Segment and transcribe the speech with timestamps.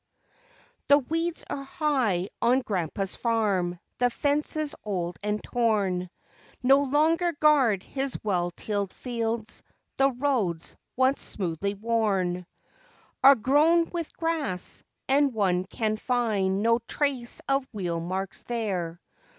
[1.09, 6.09] WEEDS are high p on grandpa's farm; the fences, old and torn,
[6.63, 9.61] No longer guard his well tilled fields;
[9.97, 12.47] the roads, once smoothly worn,
[13.23, 18.99] Are grown with grass, and one can find no trace of wheel marks there.